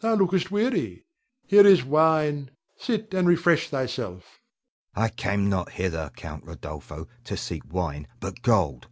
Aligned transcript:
Thou 0.00 0.16
lookest 0.16 0.50
weary, 0.50 1.06
here 1.46 1.66
is 1.66 1.82
wine; 1.82 2.50
sit 2.76 3.14
and 3.14 3.26
refresh 3.26 3.70
thyself. 3.70 4.38
Hugo. 4.94 5.04
I 5.06 5.08
came 5.08 5.48
not 5.48 5.72
hither, 5.72 6.10
Count 6.14 6.44
Rodolpho, 6.44 7.08
to 7.24 7.36
seek 7.38 7.62
wine, 7.72 8.06
but 8.20 8.42
gold. 8.42 8.88